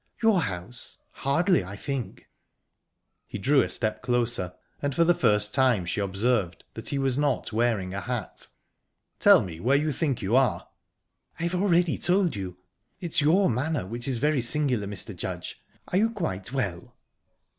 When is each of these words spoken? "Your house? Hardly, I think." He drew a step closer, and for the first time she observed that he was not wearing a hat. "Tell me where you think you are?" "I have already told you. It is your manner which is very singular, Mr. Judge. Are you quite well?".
"Your 0.23 0.41
house? 0.41 0.97
Hardly, 1.11 1.63
I 1.63 1.75
think." 1.75 2.27
He 3.27 3.37
drew 3.37 3.61
a 3.61 3.69
step 3.69 4.01
closer, 4.01 4.55
and 4.81 4.95
for 4.95 5.03
the 5.03 5.13
first 5.13 5.53
time 5.53 5.85
she 5.85 5.99
observed 6.01 6.63
that 6.73 6.89
he 6.89 6.97
was 6.97 7.19
not 7.19 7.53
wearing 7.53 7.93
a 7.93 8.01
hat. 8.01 8.47
"Tell 9.19 9.43
me 9.43 9.59
where 9.59 9.77
you 9.77 9.91
think 9.91 10.19
you 10.23 10.35
are?" 10.35 10.67
"I 11.39 11.43
have 11.43 11.53
already 11.53 11.99
told 11.99 12.35
you. 12.35 12.57
It 12.99 13.11
is 13.13 13.21
your 13.21 13.47
manner 13.47 13.85
which 13.85 14.07
is 14.07 14.17
very 14.17 14.41
singular, 14.41 14.87
Mr. 14.87 15.15
Judge. 15.15 15.61
Are 15.89 15.99
you 15.99 16.09
quite 16.09 16.51
well?". 16.51 16.95